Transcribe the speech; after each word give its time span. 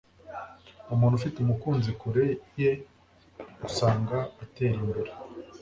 Umuntu 0.93 1.15
ufite 1.19 1.37
umukunzi 1.39 1.89
kure 2.01 2.25
ye 2.61 2.71
usanga 3.67 4.17
atera 4.43 4.75
imbere 4.85 5.11